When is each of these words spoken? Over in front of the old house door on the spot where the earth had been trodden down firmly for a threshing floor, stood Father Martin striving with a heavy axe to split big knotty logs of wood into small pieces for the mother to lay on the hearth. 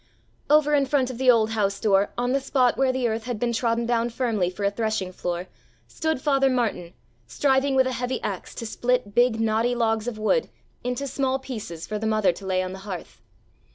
Over 0.49 0.73
in 0.73 0.87
front 0.87 1.11
of 1.11 1.19
the 1.19 1.29
old 1.29 1.51
house 1.51 1.79
door 1.79 2.09
on 2.17 2.31
the 2.31 2.39
spot 2.39 2.75
where 2.75 2.91
the 2.91 3.07
earth 3.07 3.25
had 3.25 3.39
been 3.39 3.53
trodden 3.53 3.85
down 3.85 4.09
firmly 4.09 4.49
for 4.49 4.63
a 4.63 4.71
threshing 4.71 5.11
floor, 5.11 5.45
stood 5.87 6.19
Father 6.19 6.49
Martin 6.49 6.95
striving 7.27 7.75
with 7.75 7.85
a 7.85 7.91
heavy 7.91 8.19
axe 8.23 8.55
to 8.55 8.65
split 8.65 9.13
big 9.13 9.39
knotty 9.39 9.75
logs 9.75 10.07
of 10.07 10.17
wood 10.17 10.49
into 10.83 11.05
small 11.05 11.37
pieces 11.37 11.85
for 11.85 11.99
the 11.99 12.07
mother 12.07 12.31
to 12.31 12.47
lay 12.47 12.63
on 12.63 12.73
the 12.73 12.79
hearth. 12.79 13.21